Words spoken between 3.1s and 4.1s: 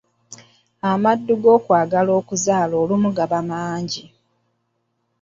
gaba mangi.